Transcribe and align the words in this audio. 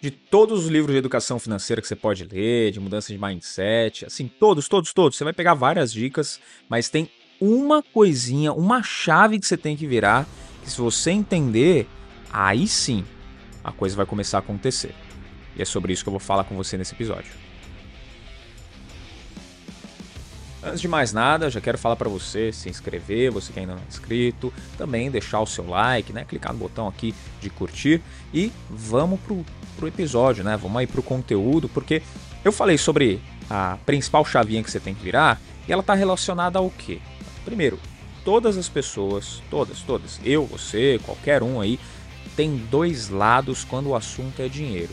de 0.00 0.10
todos 0.10 0.64
os 0.64 0.70
livros 0.70 0.92
de 0.92 0.98
educação 0.98 1.38
financeira 1.38 1.80
que 1.80 1.88
você 1.88 1.96
pode 1.96 2.24
ler, 2.24 2.70
de 2.70 2.80
mudança 2.80 3.12
de 3.12 3.18
mindset, 3.18 4.04
assim, 4.04 4.28
todos, 4.28 4.68
todos, 4.68 4.92
todos. 4.92 5.16
Você 5.16 5.24
vai 5.24 5.32
pegar 5.32 5.54
várias 5.54 5.92
dicas, 5.92 6.40
mas 6.68 6.88
tem 6.88 7.10
uma 7.40 7.82
coisinha, 7.82 8.52
uma 8.52 8.82
chave 8.82 9.38
que 9.38 9.46
você 9.46 9.56
tem 9.56 9.76
que 9.76 9.86
virar, 9.86 10.26
que 10.62 10.70
se 10.70 10.80
você 10.80 11.10
entender, 11.10 11.88
aí 12.30 12.66
sim 12.66 13.04
a 13.64 13.72
coisa 13.72 13.96
vai 13.96 14.06
começar 14.06 14.38
a 14.38 14.40
acontecer. 14.40 14.94
E 15.56 15.62
é 15.62 15.64
sobre 15.64 15.92
isso 15.92 16.02
que 16.02 16.08
eu 16.08 16.12
vou 16.12 16.20
falar 16.20 16.44
com 16.44 16.54
você 16.54 16.76
nesse 16.76 16.94
episódio. 16.94 17.45
Antes 20.66 20.80
de 20.80 20.88
mais 20.88 21.12
nada, 21.12 21.48
já 21.48 21.60
quero 21.60 21.78
falar 21.78 21.94
para 21.94 22.08
você 22.08 22.52
se 22.52 22.68
inscrever, 22.68 23.30
você 23.30 23.52
que 23.52 23.60
ainda 23.60 23.74
não 23.74 23.80
é 23.80 23.84
inscrito, 23.88 24.52
também 24.76 25.08
deixar 25.08 25.40
o 25.40 25.46
seu 25.46 25.64
like, 25.68 26.12
né? 26.12 26.24
Clicar 26.24 26.52
no 26.52 26.58
botão 26.58 26.88
aqui 26.88 27.14
de 27.40 27.48
curtir 27.48 28.02
e 28.34 28.50
vamos 28.68 29.20
pro, 29.20 29.46
pro 29.76 29.86
episódio, 29.86 30.42
né? 30.42 30.56
Vamos 30.56 30.76
aí 30.78 30.86
pro 30.88 31.04
conteúdo, 31.04 31.68
porque 31.68 32.02
eu 32.44 32.50
falei 32.50 32.76
sobre 32.76 33.22
a 33.48 33.78
principal 33.86 34.24
chavinha 34.24 34.60
que 34.60 34.68
você 34.68 34.80
tem 34.80 34.92
que 34.92 35.04
virar 35.04 35.40
e 35.68 35.72
ela 35.72 35.82
está 35.82 35.94
relacionada 35.94 36.58
ao 36.58 36.68
quê? 36.68 36.98
Primeiro, 37.44 37.78
todas 38.24 38.58
as 38.58 38.68
pessoas, 38.68 39.40
todas, 39.48 39.82
todas, 39.82 40.18
eu, 40.24 40.44
você, 40.46 40.98
qualquer 41.04 41.44
um 41.44 41.60
aí, 41.60 41.78
tem 42.34 42.56
dois 42.56 43.08
lados 43.08 43.62
quando 43.62 43.90
o 43.90 43.94
assunto 43.94 44.42
é 44.42 44.48
dinheiro. 44.48 44.92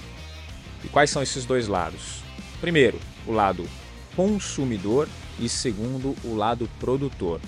E 0.84 0.88
quais 0.88 1.10
são 1.10 1.24
esses 1.24 1.46
dois 1.46 1.68
lados? 1.68 2.22
Primeiro, 2.62 3.00
o 3.26 3.32
lado 3.32 3.68
consumidor 4.16 5.10
e 5.40 5.50
segundo, 5.50 6.16
o 6.24 6.36
lado 6.36 6.70
produtor. 6.80 7.40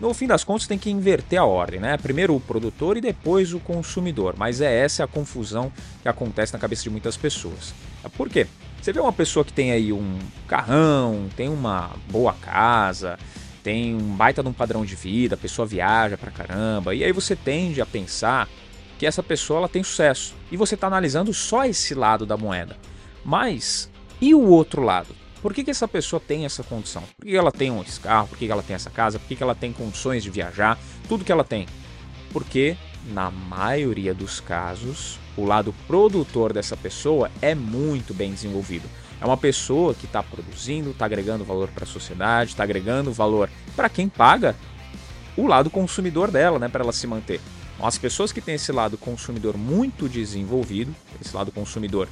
No 0.00 0.12
fim 0.12 0.26
das 0.26 0.44
contas, 0.44 0.66
tem 0.66 0.76
que 0.76 0.90
inverter 0.90 1.40
a 1.40 1.44
ordem, 1.44 1.80
né? 1.80 1.96
Primeiro 1.96 2.34
o 2.34 2.40
produtor 2.40 2.96
e 2.98 3.00
depois 3.00 3.54
o 3.54 3.60
consumidor. 3.60 4.34
Mas 4.36 4.60
é 4.60 4.72
essa 4.84 5.04
a 5.04 5.06
confusão 5.06 5.72
que 6.02 6.08
acontece 6.08 6.52
na 6.52 6.58
cabeça 6.58 6.82
de 6.82 6.90
muitas 6.90 7.16
pessoas. 7.16 7.74
Por 8.16 8.28
quê? 8.28 8.46
Você 8.80 8.92
vê 8.92 9.00
uma 9.00 9.12
pessoa 9.12 9.44
que 9.44 9.52
tem 9.52 9.72
aí 9.72 9.92
um 9.92 10.18
carrão, 10.46 11.28
tem 11.34 11.48
uma 11.48 11.92
boa 12.10 12.34
casa, 12.34 13.18
tem 13.62 13.96
um 13.96 14.14
baita 14.14 14.42
de 14.42 14.48
um 14.48 14.52
padrão 14.52 14.84
de 14.84 14.94
vida, 14.94 15.34
a 15.34 15.38
pessoa 15.38 15.66
viaja 15.66 16.16
pra 16.16 16.30
caramba, 16.30 16.94
e 16.94 17.02
aí 17.02 17.10
você 17.10 17.34
tende 17.34 17.80
a 17.80 17.86
pensar 17.86 18.48
que 18.96 19.06
essa 19.06 19.22
pessoa 19.24 19.58
ela 19.58 19.68
tem 19.68 19.82
sucesso. 19.82 20.34
E 20.52 20.56
você 20.56 20.76
está 20.76 20.86
analisando 20.86 21.34
só 21.34 21.64
esse 21.64 21.94
lado 21.94 22.24
da 22.24 22.36
moeda. 22.36 22.76
Mas 23.24 23.90
e 24.20 24.34
o 24.34 24.42
outro 24.42 24.82
lado? 24.82 25.08
Por 25.42 25.52
que, 25.52 25.62
que 25.62 25.70
essa 25.70 25.86
pessoa 25.86 26.20
tem 26.20 26.44
essa 26.44 26.62
condição? 26.62 27.02
Por 27.16 27.26
que 27.26 27.36
ela 27.36 27.52
tem 27.52 27.70
um 27.70 27.84
carro? 28.02 28.28
Por 28.28 28.38
que, 28.38 28.50
ela 28.50 28.62
tem 28.62 28.74
essa 28.74 28.90
casa? 28.90 29.18
Por 29.18 29.28
que, 29.28 29.36
que 29.36 29.42
ela 29.42 29.54
tem 29.54 29.72
condições 29.72 30.22
de 30.22 30.30
viajar? 30.30 30.78
Tudo 31.08 31.24
que 31.24 31.32
ela 31.32 31.44
tem. 31.44 31.66
Porque, 32.32 32.76
na 33.12 33.30
maioria 33.30 34.12
dos 34.12 34.40
casos, 34.40 35.18
o 35.36 35.44
lado 35.44 35.74
produtor 35.86 36.52
dessa 36.52 36.76
pessoa 36.76 37.30
é 37.40 37.54
muito 37.54 38.14
bem 38.14 38.32
desenvolvido. 38.32 38.88
É 39.20 39.24
uma 39.24 39.36
pessoa 39.36 39.94
que 39.94 40.06
está 40.06 40.22
produzindo, 40.22 40.90
está 40.90 41.04
agregando 41.04 41.44
valor 41.44 41.68
para 41.68 41.84
a 41.84 41.86
sociedade, 41.86 42.50
está 42.50 42.64
agregando 42.64 43.12
valor 43.12 43.48
para 43.74 43.88
quem 43.88 44.08
paga 44.08 44.54
o 45.36 45.46
lado 45.46 45.70
consumidor 45.70 46.30
dela, 46.30 46.58
né, 46.58 46.68
para 46.68 46.82
ela 46.82 46.92
se 46.92 47.06
manter. 47.06 47.40
Então, 47.74 47.86
as 47.86 47.98
pessoas 47.98 48.32
que 48.32 48.40
têm 48.40 48.54
esse 48.54 48.72
lado 48.72 48.96
consumidor 48.96 49.56
muito 49.56 50.08
desenvolvido, 50.08 50.94
esse 51.20 51.34
lado 51.36 51.52
consumidor 51.52 52.08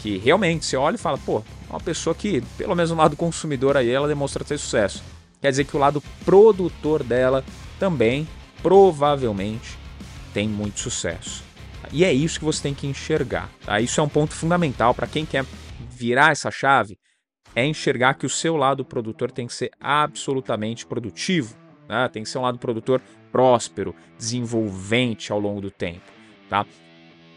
que 0.00 0.18
realmente 0.18 0.66
você 0.66 0.76
olha 0.76 0.96
e 0.96 0.98
fala, 0.98 1.18
pô, 1.18 1.42
uma 1.74 1.80
pessoa 1.80 2.14
que, 2.14 2.40
pelo 2.56 2.74
menos 2.74 2.92
no 2.92 2.96
lado 2.96 3.16
consumidor 3.16 3.76
aí, 3.76 3.90
ela 3.90 4.06
demonstra 4.06 4.44
ter 4.44 4.58
sucesso. 4.58 5.02
Quer 5.40 5.50
dizer 5.50 5.64
que 5.64 5.76
o 5.76 5.80
lado 5.80 6.00
produtor 6.24 7.02
dela 7.02 7.44
também, 7.78 8.28
provavelmente, 8.62 9.76
tem 10.32 10.48
muito 10.48 10.78
sucesso. 10.78 11.42
E 11.92 12.04
é 12.04 12.12
isso 12.12 12.38
que 12.38 12.44
você 12.44 12.62
tem 12.62 12.74
que 12.74 12.86
enxergar. 12.86 13.50
Tá? 13.64 13.80
Isso 13.80 14.00
é 14.00 14.02
um 14.02 14.08
ponto 14.08 14.34
fundamental 14.34 14.94
para 14.94 15.06
quem 15.06 15.26
quer 15.26 15.44
virar 15.90 16.30
essa 16.30 16.50
chave, 16.50 16.96
é 17.54 17.66
enxergar 17.66 18.14
que 18.14 18.26
o 18.26 18.30
seu 18.30 18.56
lado 18.56 18.84
produtor 18.84 19.30
tem 19.30 19.46
que 19.46 19.54
ser 19.54 19.70
absolutamente 19.80 20.86
produtivo. 20.86 21.56
Né? 21.88 22.08
Tem 22.08 22.22
que 22.22 22.28
ser 22.28 22.38
um 22.38 22.42
lado 22.42 22.58
produtor 22.58 23.02
próspero, 23.32 23.94
desenvolvente 24.16 25.32
ao 25.32 25.40
longo 25.40 25.60
do 25.60 25.70
tempo. 25.70 26.10
Tá? 26.48 26.64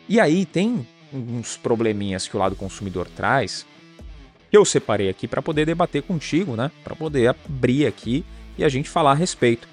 E 0.07 0.19
aí 0.19 0.45
tem 0.45 0.87
uns 1.11 1.57
probleminhas 1.57 2.27
que 2.27 2.35
o 2.35 2.39
lado 2.39 2.55
consumidor 2.55 3.07
traz, 3.07 3.65
que 4.49 4.57
eu 4.57 4.63
separei 4.65 5.09
aqui 5.09 5.27
para 5.27 5.41
poder 5.41 5.65
debater 5.65 6.03
contigo, 6.03 6.55
né? 6.55 6.71
Para 6.83 6.95
poder 6.95 7.27
abrir 7.27 7.85
aqui 7.85 8.25
e 8.57 8.63
a 8.63 8.69
gente 8.69 8.89
falar 8.89 9.11
a 9.11 9.15
respeito. 9.15 9.67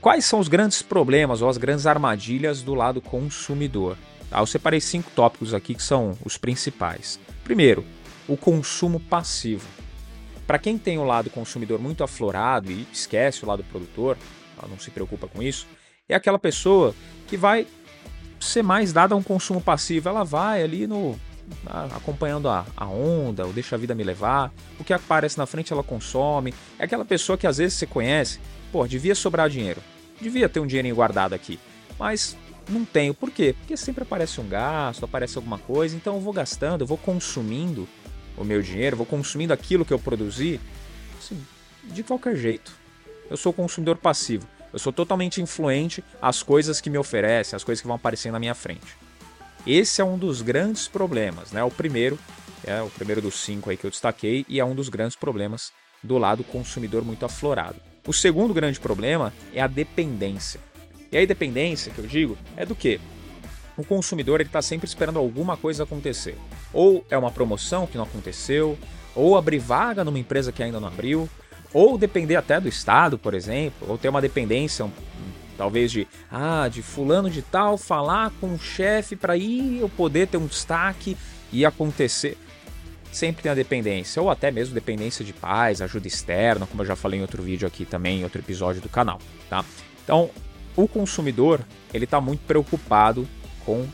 Quais 0.00 0.24
são 0.24 0.40
os 0.40 0.48
grandes 0.48 0.82
problemas 0.82 1.42
ou 1.42 1.48
as 1.48 1.56
grandes 1.56 1.86
armadilhas 1.86 2.62
do 2.62 2.74
lado 2.74 3.00
consumidor? 3.00 3.96
Tá? 4.28 4.40
Eu 4.40 4.46
separei 4.46 4.80
cinco 4.80 5.10
tópicos 5.14 5.54
aqui 5.54 5.74
que 5.74 5.82
são 5.82 6.16
os 6.24 6.36
principais. 6.36 7.20
Primeiro, 7.44 7.84
o 8.26 8.36
consumo 8.36 8.98
passivo. 8.98 9.66
Para 10.46 10.58
quem 10.58 10.76
tem 10.76 10.98
o 10.98 11.04
lado 11.04 11.30
consumidor 11.30 11.78
muito 11.78 12.02
aflorado 12.02 12.70
e 12.72 12.86
esquece 12.92 13.44
o 13.44 13.48
lado 13.48 13.62
produtor, 13.64 14.16
não 14.68 14.78
se 14.78 14.90
preocupa 14.90 15.26
com 15.26 15.42
isso, 15.42 15.66
é 16.08 16.14
aquela 16.14 16.38
pessoa 16.38 16.94
que 17.26 17.36
vai 17.36 17.66
ser 18.40 18.62
mais 18.62 18.92
dada 18.92 19.14
a 19.14 19.16
um 19.16 19.22
consumo 19.22 19.60
passivo. 19.60 20.08
Ela 20.08 20.24
vai 20.24 20.62
ali 20.62 20.86
no 20.86 21.18
acompanhando 21.94 22.48
a, 22.48 22.66
a 22.76 22.86
onda, 22.86 23.46
ou 23.46 23.52
deixa 23.52 23.76
a 23.76 23.78
vida 23.78 23.94
me 23.94 24.04
levar. 24.04 24.52
O 24.78 24.84
que 24.84 24.92
aparece 24.92 25.38
na 25.38 25.46
frente 25.46 25.72
ela 25.72 25.82
consome. 25.82 26.54
É 26.78 26.84
aquela 26.84 27.04
pessoa 27.04 27.38
que 27.38 27.46
às 27.46 27.58
vezes 27.58 27.78
você 27.78 27.86
conhece, 27.86 28.40
pô, 28.70 28.86
devia 28.86 29.14
sobrar 29.14 29.48
dinheiro. 29.48 29.80
Devia 30.20 30.48
ter 30.48 30.60
um 30.60 30.66
dinheirinho 30.66 30.94
guardado 30.94 31.34
aqui. 31.34 31.58
Mas 31.98 32.36
não 32.68 32.84
tenho. 32.84 33.14
Por 33.14 33.30
quê? 33.30 33.54
Porque 33.58 33.76
sempre 33.76 34.02
aparece 34.02 34.40
um 34.40 34.48
gasto, 34.48 35.04
aparece 35.04 35.36
alguma 35.36 35.58
coisa, 35.58 35.96
então 35.96 36.14
eu 36.14 36.20
vou 36.20 36.32
gastando, 36.32 36.82
eu 36.82 36.86
vou 36.86 36.98
consumindo 36.98 37.88
o 38.36 38.44
meu 38.44 38.62
dinheiro, 38.62 38.96
vou 38.96 39.06
consumindo 39.06 39.52
aquilo 39.52 39.84
que 39.84 39.92
eu 39.92 39.98
produzi, 39.98 40.60
assim, 41.18 41.40
de 41.84 42.02
qualquer 42.02 42.36
jeito. 42.36 42.72
Eu 43.30 43.36
sou 43.36 43.52
consumidor 43.52 43.96
passivo. 43.96 44.46
Eu 44.72 44.78
sou 44.78 44.92
totalmente 44.92 45.40
influente 45.40 46.02
às 46.20 46.42
coisas 46.42 46.80
que 46.80 46.88
me 46.88 46.96
oferecem, 46.96 47.56
às 47.56 47.62
coisas 47.62 47.80
que 47.82 47.86
vão 47.86 47.96
aparecer 47.96 48.32
na 48.32 48.38
minha 48.38 48.54
frente. 48.54 48.96
Esse 49.66 50.00
é 50.00 50.04
um 50.04 50.18
dos 50.18 50.42
grandes 50.42 50.88
problemas, 50.88 51.52
né? 51.52 51.62
O 51.62 51.70
primeiro, 51.70 52.18
é 52.64 52.82
o 52.82 52.90
primeiro 52.90 53.22
dos 53.22 53.34
cinco 53.40 53.70
aí 53.70 53.76
que 53.76 53.86
eu 53.86 53.90
destaquei, 53.90 54.44
e 54.48 54.58
é 54.58 54.64
um 54.64 54.74
dos 54.74 54.88
grandes 54.88 55.16
problemas 55.16 55.72
do 56.02 56.18
lado 56.18 56.42
consumidor 56.42 57.04
muito 57.04 57.24
aflorado. 57.24 57.76
O 58.06 58.12
segundo 58.12 58.52
grande 58.52 58.80
problema 58.80 59.32
é 59.54 59.60
a 59.62 59.68
dependência. 59.68 60.60
E 61.12 61.16
a 61.16 61.24
dependência 61.24 61.92
que 61.92 61.98
eu 62.00 62.06
digo 62.06 62.36
é 62.56 62.66
do 62.66 62.74
que? 62.74 63.00
O 63.76 63.84
consumidor 63.84 64.40
está 64.40 64.60
sempre 64.60 64.86
esperando 64.86 65.18
alguma 65.18 65.56
coisa 65.56 65.84
acontecer. 65.84 66.36
Ou 66.72 67.06
é 67.08 67.16
uma 67.16 67.30
promoção 67.30 67.86
que 67.86 67.96
não 67.96 68.04
aconteceu, 68.04 68.76
ou 69.14 69.36
abrir 69.36 69.60
vaga 69.60 70.02
numa 70.02 70.18
empresa 70.18 70.50
que 70.50 70.62
ainda 70.62 70.80
não 70.80 70.88
abriu, 70.88 71.28
ou 71.72 71.96
depender 71.96 72.34
até 72.34 72.60
do 72.60 72.68
estado, 72.68 73.16
por 73.16 73.32
exemplo, 73.32 73.88
ou 73.88 73.96
ter 73.96 74.08
uma 74.08 74.20
dependência 74.20 74.90
talvez 75.56 75.90
de 75.90 76.06
ah, 76.30 76.68
de 76.68 76.82
fulano 76.82 77.30
de 77.30 77.42
tal 77.42 77.76
falar 77.76 78.32
com 78.40 78.54
o 78.54 78.58
chefe 78.58 79.16
para 79.16 79.36
ir 79.36 79.80
eu 79.80 79.88
poder 79.88 80.28
ter 80.28 80.36
um 80.36 80.46
destaque 80.46 81.16
e 81.52 81.64
acontecer. 81.64 82.36
Sempre 83.10 83.42
tem 83.42 83.52
a 83.52 83.54
dependência, 83.54 84.22
ou 84.22 84.30
até 84.30 84.50
mesmo 84.50 84.74
dependência 84.74 85.22
de 85.22 85.34
pais, 85.34 85.82
ajuda 85.82 86.08
externa, 86.08 86.66
como 86.66 86.80
eu 86.80 86.86
já 86.86 86.96
falei 86.96 87.18
em 87.18 87.22
outro 87.22 87.42
vídeo 87.42 87.68
aqui 87.68 87.84
também, 87.84 88.20
em 88.20 88.24
outro 88.24 88.40
episódio 88.40 88.80
do 88.80 88.88
canal, 88.88 89.20
tá? 89.50 89.62
Então, 90.02 90.30
o 90.74 90.88
consumidor, 90.88 91.60
ele 91.92 92.04
está 92.04 92.20
muito 92.20 92.40
preocupado 92.46 93.28
com 93.66 93.86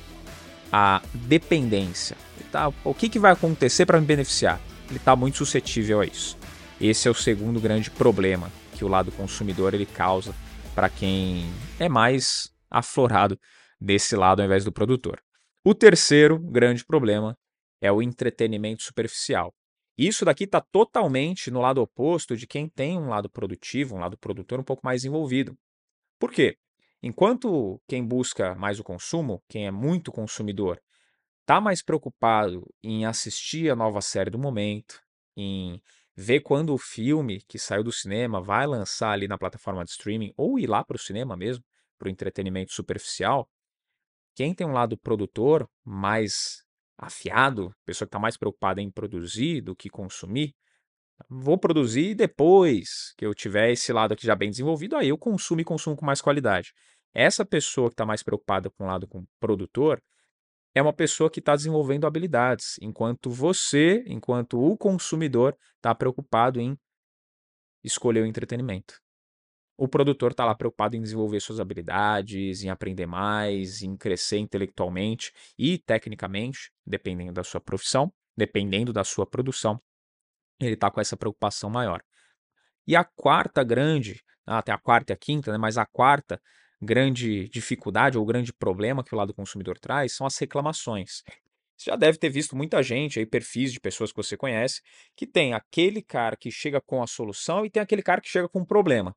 a 0.73 1.03
dependência. 1.13 2.17
Tá? 2.53 2.73
O 2.85 2.95
que, 2.95 3.09
que 3.09 3.19
vai 3.19 3.33
acontecer 3.33 3.85
para 3.85 4.01
me 4.01 4.07
beneficiar? 4.07 4.61
Ele 4.89 4.99
está 4.99 5.15
muito 5.15 5.39
suscetível 5.39 6.01
a 6.01 6.07
isso. 6.07 6.37
Esse 6.81 7.09
é 7.09 7.11
o 7.11 7.15
segundo 7.15 7.61
grande 7.61 7.91
problema 7.91 8.51
que 8.75 8.85
o 8.85 8.89
lado 8.89 9.11
consumidor 9.11 9.75
ele 9.75 9.85
causa 9.85 10.33
para 10.79 10.89
quem 10.89 11.43
é 11.81 11.89
mais 11.89 12.55
aflorado 12.71 13.37
desse 13.81 14.15
lado 14.15 14.39
ao 14.39 14.47
invés 14.47 14.65
do 14.65 14.71
produtor. 14.71 15.21
O 15.65 15.75
terceiro 15.75 16.39
grande 16.39 16.85
problema 16.85 17.37
é 17.81 17.91
o 17.91 18.01
entretenimento 18.01 18.85
superficial. 18.85 19.53
Isso 19.99 20.25
daqui 20.25 20.45
está 20.45 20.61
totalmente 20.61 21.51
no 21.51 21.61
lado 21.61 21.83
oposto 21.83 22.37
de 22.37 22.47
quem 22.47 22.69
tem 22.69 22.97
um 22.97 23.09
lado 23.09 23.29
produtivo, 23.29 23.97
um 23.97 23.99
lado 23.99 24.17
produtor 24.17 24.61
um 24.61 24.63
pouco 24.63 24.83
mais 24.85 25.05
envolvido. 25.05 25.59
Por 26.17 26.31
quê? 26.31 26.57
Enquanto 27.03 27.83
quem 27.89 28.07
busca 28.07 28.55
mais 28.55 28.79
o 28.79 28.85
consumo, 28.85 29.43
quem 29.49 29.67
é 29.67 29.73
muito 29.73 30.13
consumidor, 30.13 30.81
está 31.41 31.61
mais 31.61 31.83
preocupado 31.83 32.65
em 32.85 33.05
assistir 33.05 33.69
a 33.69 33.75
nova 33.75 34.01
série 34.01 34.31
do 34.31 34.39
momento, 34.39 35.03
em 35.37 35.83
ver 36.21 36.41
quando 36.41 36.75
o 36.75 36.79
filme 36.79 37.41
que 37.47 37.61
saiu 37.61 37.85
do 37.85 37.93
cinema 37.93 38.43
vai 38.43 38.67
lançar 38.67 39.13
ali 39.13 39.29
na 39.29 39.39
plataforma 39.39 39.85
de 39.85 39.93
streaming 39.93 40.33
ou 40.37 40.59
ir 40.59 40.67
lá 40.67 40.83
para 40.83 40.97
o 40.97 40.99
cinema 40.99 41.37
mesmo, 41.37 41.65
para 41.97 42.09
o 42.09 42.11
entretenimento 42.11 42.73
superficial, 42.73 43.49
quem 44.35 44.53
tem 44.53 44.67
um 44.67 44.73
lado 44.73 44.99
produtor 44.99 45.71
mais 45.85 46.65
afiado, 46.99 47.73
pessoa 47.87 48.05
que 48.05 48.09
está 48.09 48.19
mais 48.19 48.37
preocupada 48.37 48.83
em 48.83 48.91
produzir 48.91 49.61
do 49.61 49.77
que 49.77 49.89
consumir, 49.89 50.57
vou 51.31 51.57
produzir 51.57 52.17
depois 52.17 53.15
que 53.17 53.25
eu 53.25 53.33
tiver 53.33 53.71
esse 53.71 53.93
lado 53.93 54.13
aqui 54.13 54.27
já 54.27 54.35
bem 54.35 54.51
desenvolvido, 54.51 54.97
aí 54.97 55.11
eu 55.11 55.19
consumo 55.19 55.61
e 55.61 55.65
consumo 55.65 55.95
com 55.95 56.05
mais 56.05 56.21
qualidade. 56.21 56.73
Essa 57.15 57.47
pessoa 57.47 57.91
que 57.91 57.95
está 57.95 58.05
mais 58.05 58.25
preocupada 58.25 58.69
com 58.71 58.83
o 58.83 58.87
lado 58.89 59.07
com 59.07 59.25
produtor, 59.39 60.03
é 60.75 60.83
uma 60.83 60.93
pessoa 60.93 61.31
que 61.31 61.41
está 61.41 61.57
desenvolvendo 61.57 62.07
habilidades, 62.07 62.77
enquanto 62.81 63.31
você, 63.31 64.05
enquanto 64.07 64.61
o 64.61 64.77
consumidor, 64.77 65.57
está 65.77 65.95
preocupado 65.95 66.61
em 66.61 66.79
escolher 67.83 68.23
o 68.23 68.27
entretenimento. 68.27 69.01
O 69.77 69.87
produtor 69.87 70.33
está 70.33 70.45
lá 70.45 70.55
preocupado 70.55 70.97
em 70.97 71.01
desenvolver 71.01 71.41
suas 71.41 71.61
habilidades, 71.61 72.65
em 72.65 72.69
aprender 72.69 73.07
mais, 73.07 73.81
em 73.83 73.97
crescer 73.97 74.39
intelectualmente 74.39 75.33
e 75.57 75.79
tecnicamente, 75.79 76.73
dependendo 76.85 77.33
da 77.33 77.45
sua 77.45 77.61
profissão, 77.61 78.13
dependendo 78.37 78.93
da 78.93 79.05
sua 79.05 79.25
produção, 79.25 79.81
ele 80.61 80.75
está 80.75 80.91
com 80.91 81.01
essa 81.01 81.17
preocupação 81.17 81.71
maior. 81.71 82.03
E 82.87 82.97
a 82.97 83.05
quarta 83.05 83.63
grande, 83.63 84.21
até 84.45 84.73
a 84.73 84.79
quarta 84.79 85.13
e 85.13 85.15
a 85.15 85.17
quinta, 85.17 85.53
né, 85.53 85.59
mas 85.59 85.79
a 85.79 85.87
quarta 85.87 86.41
grande 86.81 87.49
dificuldade 87.49 88.17
ou 88.17 88.25
grande 88.25 88.53
problema 88.53 89.03
que 89.03 89.15
o 89.15 89.19
lado 89.19 89.35
consumidor 89.35 89.79
traz 89.79 90.15
são 90.15 90.27
as 90.27 90.37
reclamações. 90.39 91.23
Você 91.77 91.91
já 91.91 91.97
deve 91.97 92.19
ter 92.19 92.29
visto 92.29 92.57
muita 92.57 92.83
gente 92.83 93.19
aí, 93.19 93.27
perfis 93.27 93.73
de 93.73 93.81
pessoas 93.81 94.11
que 94.11 94.17
você 94.17 94.37
conhece, 94.37 94.83
que 95.15 95.27
tem 95.27 95.55
aquele 95.55 96.03
cara 96.03 96.37
que 96.37 96.51
chega 96.51 96.81
com 96.81 97.03
a 97.03 97.07
solução 97.07 97.65
e 97.65 97.71
tem 97.71 97.81
aquele 97.81 98.03
cara 98.03 98.21
que 98.21 98.29
chega 98.29 98.49
com 98.49 98.61
um 98.61 98.65
problema. 98.65 99.17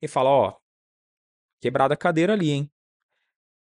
E 0.00 0.06
fala, 0.06 0.28
ó, 0.28 0.56
quebrada 1.60 1.94
a 1.94 1.96
cadeira 1.96 2.34
ali, 2.34 2.50
hein? 2.50 2.70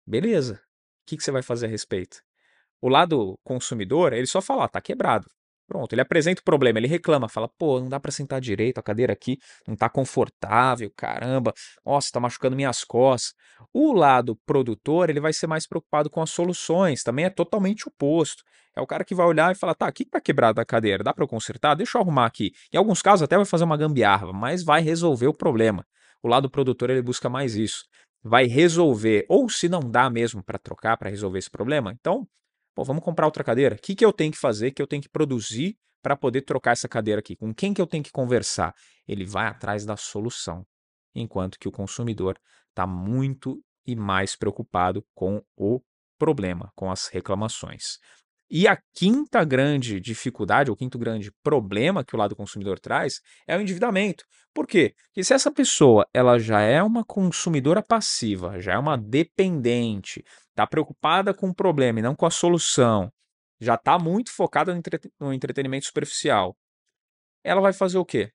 Beleza. 0.06 0.54
O 0.54 1.06
que, 1.06 1.16
que 1.16 1.22
você 1.22 1.30
vai 1.30 1.42
fazer 1.42 1.66
a 1.66 1.68
respeito? 1.68 2.22
O 2.80 2.88
lado 2.88 3.38
consumidor, 3.44 4.12
ele 4.12 4.26
só 4.26 4.42
fala, 4.42 4.64
ó, 4.64 4.68
tá 4.68 4.80
quebrado. 4.80 5.30
Pronto, 5.66 5.92
ele 5.94 6.02
apresenta 6.02 6.40
o 6.42 6.44
problema, 6.44 6.78
ele 6.78 6.86
reclama, 6.86 7.28
fala: 7.28 7.48
pô, 7.48 7.80
não 7.80 7.88
dá 7.88 7.98
para 7.98 8.12
sentar 8.12 8.40
direito, 8.40 8.78
a 8.78 8.82
cadeira 8.82 9.12
aqui 9.14 9.38
não 9.66 9.74
tá 9.74 9.88
confortável, 9.88 10.90
caramba, 10.94 11.54
nossa, 11.84 12.10
tá 12.12 12.20
machucando 12.20 12.54
minhas 12.54 12.84
costas. 12.84 13.34
O 13.72 13.92
lado 13.92 14.36
produtor, 14.44 15.08
ele 15.08 15.20
vai 15.20 15.32
ser 15.32 15.46
mais 15.46 15.66
preocupado 15.66 16.10
com 16.10 16.20
as 16.20 16.30
soluções, 16.30 17.02
também 17.02 17.24
é 17.24 17.30
totalmente 17.30 17.88
oposto. 17.88 18.42
É 18.76 18.80
o 18.80 18.86
cara 18.86 19.04
que 19.04 19.14
vai 19.14 19.26
olhar 19.26 19.52
e 19.52 19.54
falar: 19.54 19.74
tá, 19.74 19.88
o 19.88 19.92
que 19.92 20.04
tá 20.04 20.20
quebrado 20.20 20.60
a 20.60 20.64
cadeira? 20.66 21.02
Dá 21.02 21.14
para 21.14 21.24
eu 21.24 21.28
consertar? 21.28 21.74
Deixa 21.74 21.96
eu 21.96 22.02
arrumar 22.02 22.26
aqui. 22.26 22.52
Em 22.72 22.76
alguns 22.76 23.00
casos 23.00 23.22
até 23.22 23.36
vai 23.36 23.46
fazer 23.46 23.64
uma 23.64 23.76
gambiarra, 23.76 24.32
mas 24.32 24.62
vai 24.62 24.82
resolver 24.82 25.28
o 25.28 25.34
problema. 25.34 25.86
O 26.22 26.28
lado 26.28 26.50
produtor, 26.50 26.90
ele 26.90 27.02
busca 27.02 27.28
mais 27.30 27.54
isso. 27.54 27.84
Vai 28.22 28.46
resolver, 28.46 29.24
ou 29.28 29.48
se 29.48 29.68
não 29.68 29.80
dá 29.80 30.10
mesmo 30.10 30.42
para 30.42 30.58
trocar, 30.58 30.96
para 30.96 31.10
resolver 31.10 31.38
esse 31.38 31.50
problema, 31.50 31.92
então 31.92 32.26
Pô, 32.74 32.82
vamos 32.82 33.04
comprar 33.04 33.26
outra 33.26 33.44
cadeira? 33.44 33.76
O 33.76 33.78
que, 33.78 33.94
que 33.94 34.04
eu 34.04 34.12
tenho 34.12 34.32
que 34.32 34.38
fazer, 34.38 34.72
que 34.72 34.82
eu 34.82 34.86
tenho 34.86 35.02
que 35.02 35.08
produzir 35.08 35.76
para 36.02 36.16
poder 36.16 36.42
trocar 36.42 36.72
essa 36.72 36.88
cadeira 36.88 37.20
aqui? 37.20 37.36
Com 37.36 37.54
quem 37.54 37.72
que 37.72 37.80
eu 37.80 37.86
tenho 37.86 38.02
que 38.02 38.10
conversar? 38.10 38.74
Ele 39.06 39.24
vai 39.24 39.46
atrás 39.46 39.86
da 39.86 39.96
solução, 39.96 40.66
enquanto 41.14 41.58
que 41.58 41.68
o 41.68 41.72
consumidor 41.72 42.38
está 42.70 42.86
muito 42.86 43.62
e 43.86 43.94
mais 43.94 44.34
preocupado 44.34 45.06
com 45.14 45.40
o 45.56 45.80
problema, 46.18 46.72
com 46.74 46.90
as 46.90 47.06
reclamações. 47.06 47.98
E 48.56 48.68
a 48.68 48.78
quinta 48.94 49.42
grande 49.44 49.98
dificuldade, 49.98 50.70
ou 50.70 50.76
quinto 50.76 50.96
grande 50.96 51.32
problema 51.42 52.04
que 52.04 52.14
o 52.14 52.18
lado 52.18 52.36
consumidor 52.36 52.78
traz 52.78 53.20
é 53.48 53.56
o 53.56 53.60
endividamento. 53.60 54.24
Por 54.54 54.64
quê? 54.64 54.94
Porque 55.06 55.24
se 55.24 55.34
essa 55.34 55.50
pessoa 55.50 56.06
ela 56.14 56.38
já 56.38 56.60
é 56.60 56.80
uma 56.80 57.04
consumidora 57.04 57.82
passiva, 57.82 58.60
já 58.60 58.74
é 58.74 58.78
uma 58.78 58.96
dependente, 58.96 60.22
está 60.50 60.64
preocupada 60.68 61.34
com 61.34 61.48
o 61.48 61.54
problema 61.54 61.98
e 61.98 62.02
não 62.02 62.14
com 62.14 62.26
a 62.26 62.30
solução, 62.30 63.10
já 63.60 63.74
está 63.74 63.98
muito 63.98 64.30
focada 64.30 64.72
no, 65.18 65.32
entretenimento 65.32 65.86
superficial, 65.86 66.56
ela 67.42 67.60
vai 67.60 67.72
fazer 67.72 67.98
o 67.98 68.04
quê? 68.04 68.30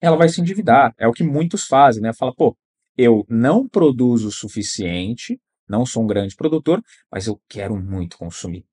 Ela 0.00 0.16
vai 0.16 0.28
se 0.28 0.40
endividar. 0.40 0.92
É 0.98 1.06
o 1.06 1.12
que 1.12 1.22
muitos 1.22 1.68
fazem, 1.68 2.02
né? 2.02 2.12
Fala, 2.12 2.34
pô, 2.34 2.56
eu 2.98 3.24
não 3.28 3.68
produzo 3.68 4.26
o 4.26 4.32
suficiente, 4.32 5.40
não 5.68 5.86
sou 5.86 6.02
um 6.02 6.08
grande 6.08 6.34
produtor, 6.34 6.82
mas 7.08 7.28
eu 7.28 7.40
quero 7.48 7.76
muito 7.76 8.18
consumir. 8.18 8.66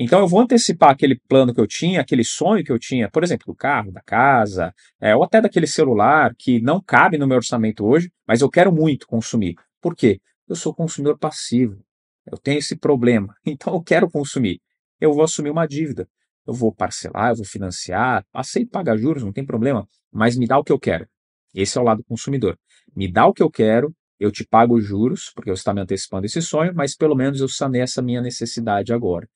Então 0.00 0.20
eu 0.20 0.28
vou 0.28 0.40
antecipar 0.40 0.90
aquele 0.90 1.18
plano 1.28 1.52
que 1.52 1.60
eu 1.60 1.66
tinha, 1.66 2.00
aquele 2.00 2.22
sonho 2.22 2.62
que 2.62 2.70
eu 2.70 2.78
tinha, 2.78 3.10
por 3.10 3.24
exemplo, 3.24 3.46
do 3.46 3.54
carro, 3.54 3.90
da 3.90 4.00
casa, 4.00 4.72
é, 5.00 5.16
ou 5.16 5.24
até 5.24 5.40
daquele 5.40 5.66
celular 5.66 6.32
que 6.38 6.60
não 6.60 6.80
cabe 6.80 7.18
no 7.18 7.26
meu 7.26 7.38
orçamento 7.38 7.84
hoje, 7.84 8.08
mas 8.24 8.40
eu 8.40 8.48
quero 8.48 8.72
muito 8.72 9.08
consumir. 9.08 9.56
Por 9.80 9.96
quê? 9.96 10.20
Eu 10.48 10.54
sou 10.54 10.72
consumidor 10.72 11.18
passivo. 11.18 11.82
Eu 12.30 12.38
tenho 12.38 12.58
esse 12.58 12.76
problema. 12.76 13.34
Então 13.44 13.74
eu 13.74 13.82
quero 13.82 14.08
consumir. 14.08 14.60
Eu 15.00 15.12
vou 15.12 15.24
assumir 15.24 15.50
uma 15.50 15.66
dívida. 15.66 16.08
Eu 16.46 16.54
vou 16.54 16.72
parcelar, 16.72 17.30
eu 17.30 17.36
vou 17.36 17.44
financiar, 17.44 18.24
aceito 18.32 18.70
pagar 18.70 18.96
juros, 18.96 19.24
não 19.24 19.32
tem 19.32 19.44
problema, 19.44 19.86
mas 20.10 20.36
me 20.36 20.46
dá 20.46 20.58
o 20.58 20.64
que 20.64 20.72
eu 20.72 20.78
quero. 20.78 21.06
Esse 21.52 21.76
é 21.76 21.80
o 21.80 21.84
lado 21.84 22.04
consumidor. 22.04 22.56
Me 22.96 23.10
dá 23.10 23.26
o 23.26 23.34
que 23.34 23.42
eu 23.42 23.50
quero, 23.50 23.94
eu 24.18 24.30
te 24.30 24.46
pago 24.46 24.80
juros, 24.80 25.30
porque 25.34 25.50
você 25.50 25.60
está 25.60 25.74
me 25.74 25.80
antecipando 25.80 26.24
esse 26.24 26.40
sonho, 26.40 26.72
mas 26.74 26.96
pelo 26.96 27.14
menos 27.14 27.40
eu 27.40 27.48
sanei 27.48 27.82
essa 27.82 28.00
minha 28.00 28.22
necessidade 28.22 28.92
agora. 28.92 29.28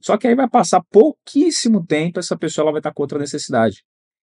Só 0.00 0.16
que 0.16 0.26
aí 0.26 0.34
vai 0.34 0.48
passar 0.48 0.82
pouquíssimo 0.90 1.84
tempo, 1.84 2.18
essa 2.18 2.36
pessoa 2.36 2.64
ela 2.64 2.72
vai 2.72 2.80
estar 2.80 2.92
com 2.92 3.02
outra 3.02 3.18
necessidade. 3.18 3.84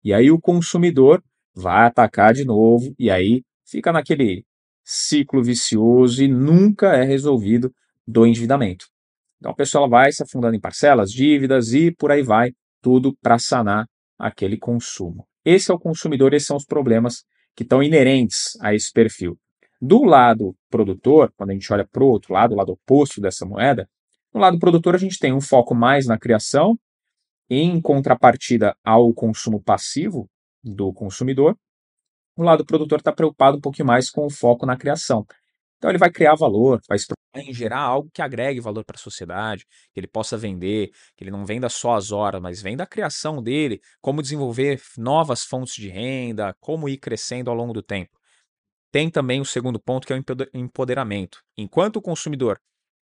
E 0.04 0.14
aí 0.14 0.30
o 0.30 0.40
consumidor 0.40 1.24
vai 1.54 1.88
atacar 1.88 2.34
de 2.34 2.46
novo, 2.46 2.94
e 3.00 3.10
aí 3.10 3.44
fica 3.66 3.92
naquele 3.92 4.46
ciclo 4.84 5.44
vicioso 5.44 6.24
e 6.24 6.28
nunca 6.28 6.96
é 6.96 7.04
resolvido 7.04 7.74
do 8.08 8.26
endividamento. 8.26 8.86
Então 9.40 9.52
a 9.52 9.56
pessoa 9.56 9.88
vai 9.88 10.12
se 10.12 10.22
afundando 10.22 10.56
em 10.56 10.60
parcelas, 10.60 11.12
dívidas 11.12 11.74
e 11.74 11.92
por 11.92 12.12
aí 12.12 12.22
vai, 12.22 12.54
tudo 12.82 13.16
para 13.22 13.40
sanar 13.40 13.88
aquele 14.18 14.58
consumo. 14.58 15.28
Esse 15.44 15.72
é 15.72 15.74
o 15.74 15.80
consumidor, 15.80 16.34
esses 16.34 16.48
são 16.48 16.58
os 16.58 16.66
problemas 16.66 17.24
que 17.56 17.64
estão 17.64 17.82
inerentes 17.82 18.58
a 18.62 18.76
esse 18.76 18.92
perfil. 18.92 19.38
Do 19.82 20.04
lado 20.04 20.56
produtor, 20.70 21.34
quando 21.36 21.50
a 21.50 21.54
gente 21.54 21.72
olha 21.72 21.86
para 21.86 22.04
o 22.04 22.08
outro 22.08 22.34
lado, 22.34 22.54
o 22.54 22.58
lado 22.58 22.72
oposto 22.72 23.20
dessa 23.20 23.46
moeda, 23.46 23.90
no 24.36 24.42
lado 24.42 24.60
produtor, 24.60 24.94
a 24.94 24.98
gente 24.98 25.18
tem 25.18 25.32
um 25.32 25.40
foco 25.40 25.74
mais 25.74 26.06
na 26.06 26.20
criação, 26.20 26.78
em 27.50 27.80
contrapartida 27.80 28.76
ao 28.84 29.14
consumo 29.14 29.64
passivo 29.64 30.30
do 30.62 30.92
consumidor. 30.92 31.58
O 32.36 32.44
lado 32.44 32.66
produtor 32.66 33.00
está 33.00 33.14
preocupado 33.14 33.58
um 33.58 33.62
pouquinho 33.62 33.88
mais 33.88 34.10
com 34.10 34.26
o 34.26 34.30
foco 34.30 34.66
na 34.66 34.76
criação. 34.76 35.26
Então 35.78 35.90
ele 35.90 35.98
vai 35.98 36.12
criar 36.12 36.36
valor, 36.36 36.82
vai 36.86 36.98
em 37.36 37.54
gerar 37.54 37.80
algo 37.80 38.10
que 38.14 38.22
agregue 38.22 38.60
valor 38.60 38.84
para 38.84 38.98
a 38.98 39.00
sociedade, 39.00 39.66
que 39.94 40.00
ele 40.02 40.08
possa 40.08 40.38
vender, 40.38 40.90
que 41.16 41.24
ele 41.24 41.32
não 41.32 41.46
venda 41.46 41.70
só 41.70 41.96
as 41.96 42.12
horas, 42.12 42.42
mas 42.42 42.62
venda 42.62 42.84
a 42.84 42.88
criação 42.88 43.42
dele, 43.42 43.80
como 44.02 44.22
desenvolver 44.22 44.82
novas 44.98 45.44
fontes 45.44 45.76
de 45.76 45.88
renda, 45.88 46.54
como 46.60 46.90
ir 46.90 46.98
crescendo 46.98 47.50
ao 47.50 47.56
longo 47.56 47.72
do 47.72 47.82
tempo. 47.82 48.20
Tem 48.92 49.10
também 49.10 49.40
o 49.40 49.46
segundo 49.46 49.80
ponto 49.80 50.06
que 50.06 50.12
é 50.12 50.18
o 50.18 50.24
empoderamento. 50.54 51.42
Enquanto 51.58 51.98
o 51.98 52.02
consumidor 52.02 52.60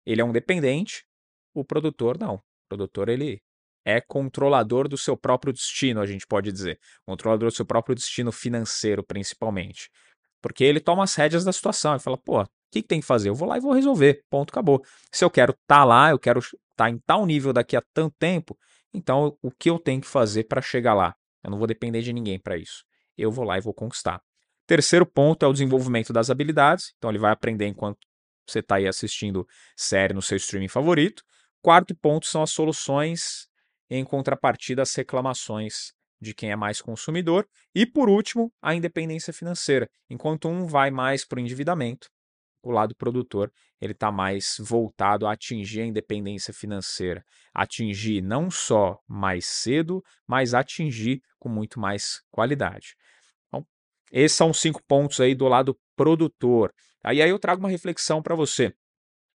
ele 0.05 0.19
é 0.19 0.25
um 0.25 0.31
dependente, 0.31 1.05
o 1.53 1.63
produtor 1.63 2.17
não. 2.19 2.35
O 2.35 2.41
produtor 2.69 3.09
ele 3.09 3.41
é 3.83 3.99
controlador 3.99 4.87
do 4.87 4.97
seu 4.97 5.17
próprio 5.17 5.51
destino, 5.51 6.01
a 6.01 6.05
gente 6.05 6.25
pode 6.27 6.51
dizer. 6.51 6.79
Controlador 7.05 7.49
do 7.49 7.55
seu 7.55 7.65
próprio 7.65 7.95
destino 7.95 8.31
financeiro, 8.31 9.03
principalmente. 9.03 9.89
Porque 10.41 10.63
ele 10.63 10.79
toma 10.79 11.03
as 11.03 11.15
rédeas 11.15 11.43
da 11.43 11.51
situação 11.51 11.95
e 11.95 11.99
fala, 11.99 12.17
pô, 12.17 12.41
o 12.41 12.47
que, 12.71 12.81
que, 12.81 12.87
tem 12.87 12.99
que 12.99 13.05
fazer? 13.05 13.29
Eu 13.29 13.35
vou 13.35 13.47
lá 13.47 13.57
e 13.57 13.61
vou 13.61 13.73
resolver. 13.73 14.23
Ponto, 14.29 14.51
acabou. 14.51 14.83
Se 15.11 15.23
eu 15.23 15.29
quero 15.29 15.51
estar 15.51 15.79
tá 15.79 15.83
lá, 15.83 16.09
eu 16.11 16.19
quero 16.19 16.39
estar 16.39 16.55
tá 16.75 16.89
em 16.89 16.97
tal 16.99 17.25
nível 17.25 17.51
daqui 17.53 17.75
a 17.75 17.83
tanto 17.93 18.15
tempo, 18.17 18.57
então 18.93 19.37
o 19.41 19.51
que 19.51 19.69
eu 19.69 19.79
tenho 19.79 20.01
que 20.01 20.07
fazer 20.07 20.45
para 20.45 20.61
chegar 20.61 20.93
lá? 20.93 21.15
Eu 21.43 21.51
não 21.51 21.57
vou 21.57 21.67
depender 21.67 22.01
de 22.01 22.13
ninguém 22.13 22.39
para 22.39 22.57
isso. 22.57 22.83
Eu 23.17 23.31
vou 23.31 23.45
lá 23.45 23.57
e 23.57 23.61
vou 23.61 23.73
conquistar. 23.73 24.21
Terceiro 24.65 25.05
ponto 25.05 25.43
é 25.43 25.47
o 25.47 25.53
desenvolvimento 25.53 26.13
das 26.13 26.29
habilidades. 26.29 26.93
Então 26.97 27.09
ele 27.09 27.19
vai 27.19 27.31
aprender 27.31 27.67
enquanto 27.67 27.99
você 28.47 28.59
está 28.59 28.75
aí 28.75 28.87
assistindo 28.87 29.47
série 29.75 30.13
no 30.13 30.21
seu 30.21 30.37
streaming 30.37 30.67
favorito. 30.67 31.23
Quarto 31.61 31.95
ponto 31.95 32.25
são 32.25 32.41
as 32.41 32.49
soluções 32.49 33.47
em 33.87 34.03
contrapartida 34.03 34.81
às 34.81 34.95
reclamações 34.95 35.93
de 36.19 36.33
quem 36.33 36.51
é 36.51 36.55
mais 36.55 36.81
consumidor. 36.81 37.47
E 37.75 37.85
por 37.85 38.09
último, 38.09 38.51
a 38.61 38.73
independência 38.73 39.31
financeira. 39.31 39.87
Enquanto 40.09 40.47
um 40.47 40.65
vai 40.65 40.89
mais 40.89 41.23
para 41.23 41.37
o 41.37 41.39
endividamento, 41.39 42.09
o 42.63 42.71
lado 42.71 42.95
produtor 42.95 43.51
ele 43.79 43.93
está 43.93 44.11
mais 44.11 44.55
voltado 44.59 45.27
a 45.27 45.33
atingir 45.33 45.81
a 45.81 45.85
independência 45.85 46.53
financeira, 46.53 47.23
atingir 47.53 48.21
não 48.21 48.49
só 48.49 48.99
mais 49.07 49.45
cedo, 49.45 50.03
mas 50.27 50.53
atingir 50.53 51.21
com 51.39 51.49
muito 51.49 51.79
mais 51.79 52.21
qualidade. 52.31 52.95
Então, 53.47 53.65
esses 54.11 54.37
são 54.37 54.49
os 54.49 54.59
cinco 54.59 54.81
pontos 54.87 55.19
aí 55.19 55.35
do 55.35 55.47
lado 55.47 55.77
produtor. 55.95 56.73
Aí, 57.03 57.21
aí 57.21 57.29
eu 57.29 57.39
trago 57.39 57.59
uma 57.59 57.69
reflexão 57.69 58.21
para 58.21 58.35
você 58.35 58.73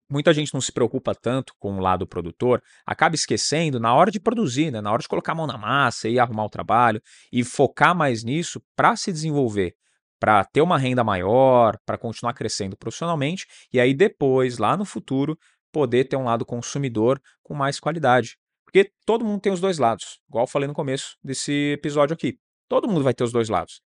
muita 0.09 0.33
gente 0.33 0.53
não 0.53 0.61
se 0.61 0.73
preocupa 0.73 1.15
tanto 1.15 1.55
com 1.59 1.77
o 1.77 1.81
lado 1.81 2.07
produtor, 2.07 2.63
acaba 2.87 3.15
esquecendo 3.15 3.81
na 3.81 3.95
hora 3.95 4.11
de 4.11 4.21
produzir, 4.21 4.71
né? 4.71 4.81
na 4.81 4.93
hora 4.93 5.03
de 5.03 5.09
colocar 5.09 5.33
a 5.33 5.35
mão 5.35 5.47
na 5.47 5.59
massa 5.59 6.09
e 6.09 6.19
arrumar 6.19 6.45
o 6.45 6.51
trabalho 6.51 7.01
e 7.33 7.43
focar 7.43 7.95
mais 7.95 8.23
nisso 8.23 8.63
para 8.77 8.97
se 8.97 9.13
desenvolver, 9.13 9.75
para 10.21 10.45
ter 10.45 10.61
uma 10.61 10.79
renda 10.79 11.03
maior, 11.03 11.77
para 11.85 11.99
continuar 11.99 12.35
crescendo 12.35 12.77
profissionalmente 12.77 13.47
e 13.73 13.81
aí 13.81 13.95
depois, 13.95 14.59
lá 14.59 14.77
no 14.77 14.85
futuro, 14.85 15.39
poder 15.73 16.05
ter 16.05 16.17
um 16.17 16.25
lado 16.25 16.47
consumidor 16.47 17.21
com 17.43 17.55
mais 17.55 17.81
qualidade. 17.81 18.37
Porque 18.65 18.91
todo 19.05 19.25
mundo 19.25 19.41
tem 19.41 19.53
os 19.53 19.61
dois 19.61 19.79
lados, 19.79 20.21
igual 20.29 20.45
eu 20.45 20.49
falei 20.49 20.69
no 20.69 20.75
começo 20.75 21.17
desse 21.23 21.73
episódio 21.73 22.15
aqui. 22.15 22.39
Todo 22.69 22.89
mundo 22.89 23.03
vai 23.03 23.15
ter 23.15 23.25
os 23.25 23.33
dois 23.33 23.49
lados. 23.49 23.81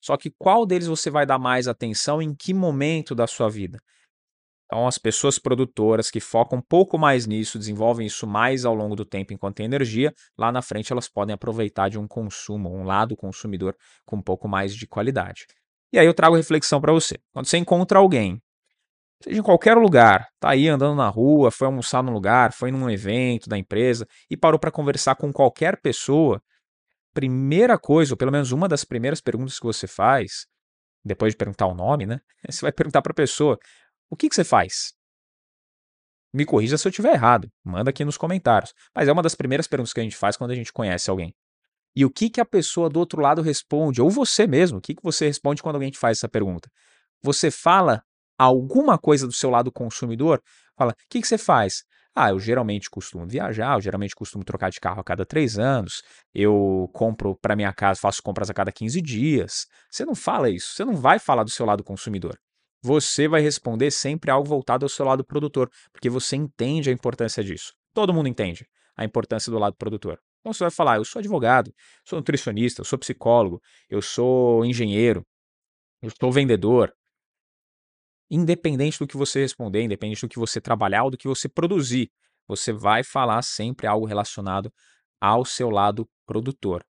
Só 0.00 0.16
que 0.16 0.30
qual 0.38 0.64
deles 0.64 0.86
você 0.86 1.10
vai 1.10 1.26
dar 1.26 1.38
mais 1.38 1.66
atenção 1.66 2.22
em 2.22 2.34
que 2.34 2.54
momento 2.54 3.14
da 3.14 3.26
sua 3.26 3.48
vida? 3.48 3.78
Então, 4.68 4.86
as 4.86 4.98
pessoas 4.98 5.38
produtoras 5.38 6.10
que 6.10 6.20
focam 6.20 6.58
um 6.58 6.62
pouco 6.62 6.98
mais 6.98 7.26
nisso, 7.26 7.58
desenvolvem 7.58 8.06
isso 8.06 8.26
mais 8.26 8.66
ao 8.66 8.74
longo 8.74 8.94
do 8.94 9.04
tempo 9.04 9.32
enquanto 9.32 9.56
tem 9.56 9.66
energia, 9.66 10.12
lá 10.36 10.52
na 10.52 10.60
frente 10.60 10.92
elas 10.92 11.08
podem 11.08 11.32
aproveitar 11.32 11.88
de 11.88 11.98
um 11.98 12.06
consumo, 12.06 12.70
um 12.70 12.84
lado 12.84 13.16
consumidor 13.16 13.74
com 14.04 14.16
um 14.16 14.22
pouco 14.22 14.46
mais 14.46 14.74
de 14.76 14.86
qualidade. 14.86 15.46
E 15.90 15.98
aí 15.98 16.04
eu 16.04 16.12
trago 16.12 16.36
reflexão 16.36 16.82
para 16.82 16.92
você. 16.92 17.16
Quando 17.32 17.46
você 17.46 17.56
encontra 17.56 17.98
alguém, 17.98 18.38
seja 19.22 19.40
em 19.40 19.42
qualquer 19.42 19.78
lugar, 19.78 20.28
tá 20.38 20.50
aí 20.50 20.68
andando 20.68 20.96
na 20.96 21.08
rua, 21.08 21.50
foi 21.50 21.66
almoçar 21.66 22.02
num 22.02 22.12
lugar, 22.12 22.52
foi 22.52 22.70
num 22.70 22.90
evento 22.90 23.48
da 23.48 23.56
empresa 23.56 24.06
e 24.30 24.36
parou 24.36 24.60
para 24.60 24.70
conversar 24.70 25.16
com 25.16 25.32
qualquer 25.32 25.80
pessoa, 25.80 26.42
primeira 27.14 27.78
coisa, 27.78 28.12
ou 28.12 28.18
pelo 28.18 28.32
menos 28.32 28.52
uma 28.52 28.68
das 28.68 28.84
primeiras 28.84 29.20
perguntas 29.22 29.58
que 29.58 29.64
você 29.66 29.86
faz, 29.86 30.46
depois 31.04 31.32
de 31.32 31.38
perguntar 31.38 31.66
o 31.66 31.74
nome, 31.74 32.06
né? 32.06 32.20
Você 32.48 32.60
vai 32.60 32.72
perguntar 32.72 33.02
para 33.02 33.12
a 33.12 33.14
pessoa: 33.14 33.58
o 34.10 34.16
que, 34.16 34.28
que 34.28 34.34
você 34.34 34.44
faz? 34.44 34.94
Me 36.32 36.44
corrija 36.44 36.76
se 36.76 36.86
eu 36.86 36.90
estiver 36.90 37.14
errado, 37.14 37.48
manda 37.64 37.90
aqui 37.90 38.04
nos 38.04 38.16
comentários. 38.16 38.74
Mas 38.94 39.08
é 39.08 39.12
uma 39.12 39.22
das 39.22 39.34
primeiras 39.34 39.66
perguntas 39.66 39.92
que 39.92 40.00
a 40.00 40.02
gente 40.02 40.16
faz 40.16 40.36
quando 40.36 40.50
a 40.50 40.54
gente 40.54 40.72
conhece 40.72 41.10
alguém. 41.10 41.34
E 41.96 42.04
o 42.04 42.10
que, 42.10 42.30
que 42.30 42.40
a 42.40 42.44
pessoa 42.44 42.88
do 42.88 42.98
outro 42.98 43.20
lado 43.20 43.42
responde, 43.42 44.00
ou 44.00 44.10
você 44.10 44.46
mesmo, 44.46 44.78
o 44.78 44.80
que, 44.80 44.94
que 44.94 45.02
você 45.02 45.26
responde 45.26 45.62
quando 45.62 45.76
alguém 45.76 45.90
te 45.90 45.98
faz 45.98 46.18
essa 46.18 46.28
pergunta? 46.28 46.70
Você 47.22 47.50
fala 47.50 48.02
alguma 48.38 48.98
coisa 48.98 49.26
do 49.26 49.32
seu 49.32 49.50
lado 49.50 49.72
consumidor? 49.72 50.40
Fala, 50.76 50.92
o 50.92 50.94
que, 51.10 51.20
que 51.20 51.26
você 51.26 51.38
faz? 51.38 51.82
Ah, 52.14 52.30
eu 52.30 52.38
geralmente 52.38 52.90
costumo 52.90 53.26
viajar, 53.26 53.76
eu 53.76 53.80
geralmente 53.80 54.14
costumo 54.14 54.44
trocar 54.44 54.70
de 54.70 54.80
carro 54.80 55.00
a 55.00 55.04
cada 55.04 55.24
três 55.24 55.58
anos, 55.58 56.02
eu 56.34 56.90
compro 56.92 57.36
para 57.36 57.56
minha 57.56 57.72
casa, 57.72 58.00
faço 58.00 58.22
compras 58.22 58.50
a 58.50 58.54
cada 58.54 58.70
15 58.70 59.00
dias. 59.00 59.66
Você 59.90 60.04
não 60.04 60.14
fala 60.14 60.50
isso, 60.50 60.74
você 60.74 60.84
não 60.84 60.94
vai 60.94 61.18
falar 61.18 61.42
do 61.42 61.50
seu 61.50 61.64
lado 61.64 61.82
consumidor 61.82 62.38
você 62.82 63.26
vai 63.28 63.40
responder 63.40 63.90
sempre 63.90 64.30
algo 64.30 64.48
voltado 64.48 64.84
ao 64.84 64.88
seu 64.88 65.04
lado 65.04 65.24
produtor, 65.24 65.70
porque 65.92 66.08
você 66.08 66.36
entende 66.36 66.90
a 66.90 66.92
importância 66.92 67.42
disso. 67.42 67.72
Todo 67.92 68.14
mundo 68.14 68.28
entende 68.28 68.66
a 68.96 69.04
importância 69.04 69.50
do 69.50 69.58
lado 69.58 69.76
produtor. 69.76 70.20
Então 70.40 70.52
você 70.52 70.64
vai 70.64 70.70
falar: 70.70 70.96
eu 70.96 71.04
sou 71.04 71.20
advogado, 71.20 71.72
sou 72.04 72.18
nutricionista, 72.18 72.80
eu 72.80 72.84
sou 72.84 72.98
psicólogo, 72.98 73.60
eu 73.88 74.00
sou 74.00 74.64
engenheiro, 74.64 75.26
eu 76.02 76.10
sou 76.18 76.32
vendedor. 76.32 76.94
Independente 78.30 78.98
do 78.98 79.06
que 79.06 79.16
você 79.16 79.40
responder, 79.40 79.82
independente 79.82 80.20
do 80.20 80.28
que 80.28 80.38
você 80.38 80.60
trabalhar 80.60 81.04
ou 81.04 81.10
do 81.10 81.16
que 81.16 81.26
você 81.26 81.48
produzir, 81.48 82.10
você 82.46 82.72
vai 82.72 83.02
falar 83.02 83.42
sempre 83.42 83.86
algo 83.86 84.06
relacionado 84.06 84.72
ao 85.20 85.44
seu 85.44 85.70
lado 85.70 86.08
produtor. 86.26 86.84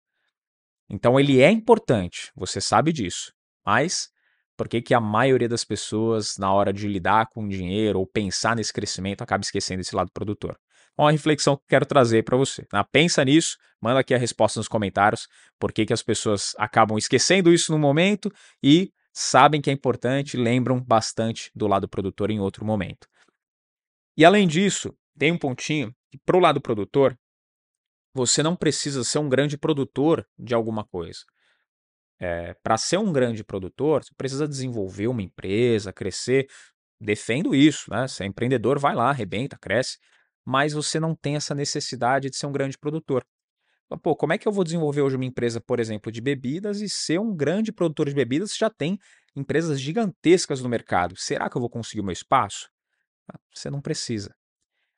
Então 0.88 1.18
ele 1.18 1.40
é 1.40 1.50
importante, 1.50 2.32
você 2.34 2.60
sabe 2.60 2.92
disso, 2.92 3.32
mas 3.64 4.08
por 4.56 4.68
que, 4.68 4.80
que 4.80 4.94
a 4.94 5.00
maioria 5.00 5.48
das 5.48 5.64
pessoas, 5.64 6.36
na 6.38 6.52
hora 6.52 6.72
de 6.72 6.88
lidar 6.88 7.26
com 7.26 7.46
dinheiro 7.46 7.98
ou 7.98 8.06
pensar 8.06 8.56
nesse 8.56 8.72
crescimento, 8.72 9.22
acaba 9.22 9.42
esquecendo 9.42 9.80
esse 9.80 9.94
lado 9.94 10.10
produtor? 10.12 10.58
Uma 10.96 11.12
reflexão 11.12 11.56
que 11.56 11.64
quero 11.68 11.84
trazer 11.84 12.24
para 12.24 12.38
você. 12.38 12.64
Tá? 12.64 12.82
Pensa 12.82 13.22
nisso, 13.22 13.58
manda 13.80 14.00
aqui 14.00 14.14
a 14.14 14.18
resposta 14.18 14.58
nos 14.58 14.66
comentários. 14.66 15.28
Por 15.58 15.72
que, 15.72 15.84
que 15.84 15.92
as 15.92 16.02
pessoas 16.02 16.54
acabam 16.56 16.96
esquecendo 16.96 17.52
isso 17.52 17.70
no 17.70 17.78
momento 17.78 18.32
e 18.62 18.90
sabem 19.12 19.60
que 19.60 19.68
é 19.68 19.72
importante, 19.72 20.36
lembram 20.36 20.80
bastante 20.80 21.50
do 21.54 21.66
lado 21.66 21.86
produtor 21.86 22.30
em 22.30 22.40
outro 22.40 22.64
momento. 22.64 23.08
E 24.16 24.24
além 24.24 24.48
disso, 24.48 24.94
tem 25.18 25.32
um 25.32 25.38
pontinho 25.38 25.94
que 26.10 26.18
para 26.18 26.36
o 26.36 26.40
lado 26.40 26.60
produtor, 26.60 27.18
você 28.14 28.42
não 28.42 28.56
precisa 28.56 29.04
ser 29.04 29.18
um 29.18 29.28
grande 29.28 29.58
produtor 29.58 30.26
de 30.38 30.54
alguma 30.54 30.84
coisa. 30.84 31.20
É, 32.18 32.54
para 32.62 32.76
ser 32.76 32.98
um 32.98 33.12
grande 33.12 33.44
produtor, 33.44 34.04
você 34.04 34.10
precisa 34.16 34.48
desenvolver 34.48 35.08
uma 35.08 35.22
empresa, 35.22 35.92
crescer. 35.92 36.46
Defendo 37.00 37.54
isso, 37.54 37.90
né? 37.90 38.08
Se 38.08 38.22
é 38.22 38.26
empreendedor, 38.26 38.78
vai 38.78 38.94
lá, 38.94 39.10
arrebenta, 39.10 39.58
cresce. 39.58 39.98
Mas 40.44 40.72
você 40.72 40.98
não 40.98 41.14
tem 41.14 41.36
essa 41.36 41.54
necessidade 41.54 42.30
de 42.30 42.36
ser 42.36 42.46
um 42.46 42.52
grande 42.52 42.78
produtor. 42.78 43.24
Pô, 44.02 44.16
como 44.16 44.32
é 44.32 44.38
que 44.38 44.48
eu 44.48 44.52
vou 44.52 44.64
desenvolver 44.64 45.02
hoje 45.02 45.14
uma 45.14 45.24
empresa, 45.24 45.60
por 45.60 45.78
exemplo, 45.78 46.10
de 46.10 46.20
bebidas 46.20 46.80
e 46.80 46.88
ser 46.88 47.20
um 47.20 47.34
grande 47.34 47.72
produtor 47.72 48.08
de 48.08 48.14
bebidas 48.14 48.50
se 48.52 48.58
já 48.58 48.68
tem 48.68 48.98
empresas 49.34 49.80
gigantescas 49.80 50.60
no 50.60 50.68
mercado? 50.68 51.14
Será 51.16 51.48
que 51.48 51.56
eu 51.56 51.60
vou 51.60 51.70
conseguir 51.70 52.00
o 52.00 52.04
meu 52.04 52.12
espaço? 52.12 52.68
Você 53.54 53.70
não 53.70 53.80
precisa. 53.80 54.34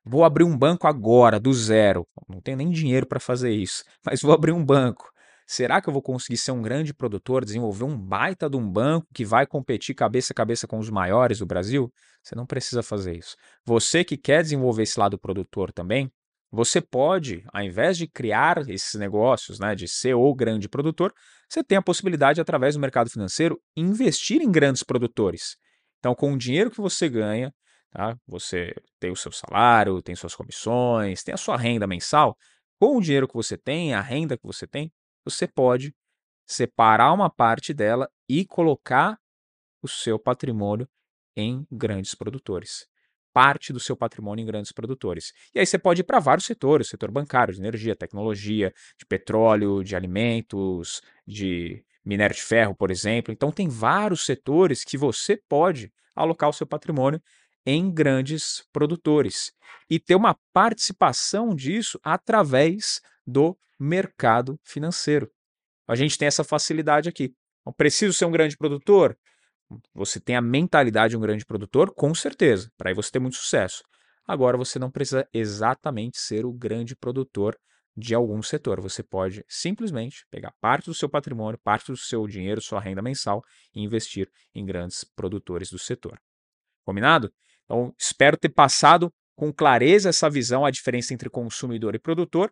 Vou 0.05 0.25
abrir 0.25 0.45
um 0.45 0.57
banco 0.57 0.87
agora, 0.87 1.39
do 1.39 1.53
zero. 1.53 2.07
Não 2.27 2.41
tenho 2.41 2.57
nem 2.57 2.71
dinheiro 2.71 3.07
para 3.07 3.21
fazer 3.21 3.51
isso, 3.51 3.85
mas 4.05 4.23
vou 4.23 4.33
abrir 4.33 4.53
um 4.53 4.65
banco. 4.65 5.11
Será 5.51 5.81
que 5.81 5.89
eu 5.89 5.93
vou 5.95 6.03
conseguir 6.03 6.37
ser 6.37 6.53
um 6.53 6.61
grande 6.61 6.93
produtor, 6.93 7.43
desenvolver 7.43 7.85
um 7.85 7.97
baita 7.97 8.51
de 8.51 8.57
um 8.59 8.71
banco 8.71 9.07
que 9.15 9.25
vai 9.25 9.47
competir 9.47 9.95
cabeça 9.95 10.35
a 10.35 10.37
cabeça 10.37 10.69
com 10.69 10.79
os 10.79 10.91
maiores 10.91 11.39
do 11.39 11.47
Brasil? 11.47 11.91
Você 12.23 12.35
não 12.35 12.45
precisa 12.45 12.83
fazer 12.83 13.17
isso. 13.17 13.35
Você 13.65 14.05
que 14.05 14.19
quer 14.19 14.43
desenvolver 14.43 14.83
esse 14.83 15.01
lado 15.01 15.19
produtor 15.19 15.73
também, 15.73 16.13
você 16.53 16.83
pode, 16.83 17.43
ao 17.51 17.63
invés 17.63 17.97
de 17.97 18.07
criar 18.07 18.69
esses 18.69 18.93
negócios, 19.01 19.59
né, 19.59 19.75
de 19.75 19.89
ser 19.89 20.13
o 20.13 20.35
grande 20.35 20.69
produtor, 20.69 21.15
você 21.49 21.65
tem 21.65 21.79
a 21.79 21.83
possibilidade, 21.83 22.43
através 22.43 22.75
do 22.75 22.81
mercado 22.81 23.09
financeiro, 23.09 23.59
investir 23.75 24.43
em 24.43 24.53
grandes 24.53 24.83
produtores. 24.83 25.57
Então, 25.99 26.15
com 26.15 26.35
o 26.35 26.37
dinheiro 26.37 26.71
que 26.71 26.81
você 26.81 27.09
ganha, 27.09 27.55
tá, 27.91 28.15
você 28.27 28.75
tem 29.01 29.11
o 29.11 29.17
seu 29.17 29.33
salário, 29.33 30.03
tem 30.03 30.15
suas 30.15 30.35
comissões, 30.35 31.23
tem 31.23 31.33
a 31.33 31.39
sua 31.39 31.57
renda 31.57 31.87
mensal. 31.87 32.37
Com 32.79 32.99
o 32.99 33.01
dinheiro 33.01 33.27
que 33.27 33.35
você 33.35 33.57
tem, 33.57 33.95
a 33.95 34.03
renda 34.03 34.37
que 34.37 34.47
você 34.47 34.67
tem, 34.67 34.93
você 35.31 35.47
pode 35.47 35.95
separar 36.47 37.13
uma 37.13 37.31
parte 37.31 37.75
dela 37.75 38.09
e 38.29 38.45
colocar 38.45 39.19
o 39.83 39.89
seu 39.89 40.19
patrimônio 40.19 40.89
em 41.37 41.67
grandes 41.71 42.15
produtores. 42.15 42.87
Parte 43.33 43.73
do 43.73 43.79
seu 43.79 43.97
patrimônio 43.97 44.43
em 44.43 44.47
grandes 44.47 44.73
produtores. 44.73 45.33
E 45.55 45.61
aí 45.61 45.67
você 45.67 45.79
pode 45.79 46.01
ir 46.01 46.05
para 46.05 46.19
vários 46.19 46.47
setores: 46.47 46.89
setor 46.89 47.11
bancário, 47.11 47.55
de 47.55 47.61
energia, 47.61 47.95
tecnologia, 47.95 48.73
de 48.99 49.07
petróleo, 49.07 49.85
de 49.85 49.95
alimentos, 49.95 51.01
de 51.27 51.85
minério 52.05 52.35
de 52.35 52.43
ferro, 52.43 52.75
por 52.75 52.91
exemplo. 52.91 53.33
Então, 53.33 53.53
tem 53.53 53.69
vários 53.69 54.25
setores 54.25 54.83
que 54.83 54.97
você 54.97 55.37
pode 55.49 55.93
alocar 56.17 56.49
o 56.49 56.53
seu 56.53 56.67
patrimônio 56.67 57.23
em 57.67 57.93
grandes 57.93 58.65
produtores 58.73 59.53
e 59.91 60.01
ter 60.01 60.15
uma 60.15 60.35
participação 60.55 61.55
disso 61.55 62.01
através 62.03 63.01
do 63.29 63.55
mercado 63.79 64.59
financeiro. 64.65 65.31
A 65.87 65.95
gente 65.95 66.17
tem 66.17 66.27
essa 66.27 66.43
facilidade 66.43 67.11
aqui. 67.11 67.35
Então, 67.61 67.73
preciso 67.75 68.15
ser 68.15 68.25
um 68.25 68.31
grande 68.31 68.57
produtor? 68.57 69.17
Você 69.95 70.19
tem 70.19 70.35
a 70.35 70.41
mentalidade 70.41 71.11
de 71.11 71.17
um 71.19 71.21
grande 71.21 71.45
produtor, 71.45 71.93
com 71.95 72.15
certeza, 72.15 72.73
para 72.79 72.89
aí 72.89 72.95
você 72.95 73.11
ter 73.11 73.19
muito 73.19 73.37
sucesso. 73.37 73.83
Agora 74.27 74.57
você 74.57 74.79
não 74.79 74.91
precisa 74.91 75.29
exatamente 75.33 76.19
ser 76.19 76.47
o 76.47 76.53
grande 76.53 76.97
produtor 76.97 77.55
de 77.95 78.15
algum 78.15 78.43
setor. 78.43 78.81
Você 78.81 79.03
pode 79.03 79.45
simplesmente 79.47 80.25
pegar 80.31 80.55
parte 80.61 80.87
do 80.87 80.95
seu 80.95 81.09
patrimônio, 81.09 81.61
parte 81.63 81.93
do 81.93 81.97
seu 81.97 82.27
dinheiro, 82.27 82.63
sua 82.63 82.81
renda 82.81 83.03
mensal 83.03 83.43
e 83.75 83.83
investir 83.83 84.31
em 84.55 84.65
grandes 84.65 85.05
produtores 85.05 85.71
do 85.71 85.79
setor. 85.79 86.19
Combinado? 86.85 87.31
Então, 87.65 87.95
espero 87.99 88.39
ter 88.39 88.49
passado 88.49 89.13
com 89.37 89.53
clareza 89.53 90.09
essa 90.09 90.31
visão, 90.31 90.65
a 90.65 90.71
diferença 90.71 91.13
entre 91.13 91.29
consumidor 91.29 91.95
e 91.95 91.99
produtor. 91.99 92.51